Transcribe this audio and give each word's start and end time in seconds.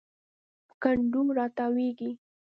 په 0.67 0.73
کنډو 0.81 1.21
راتاویږي 1.37 2.11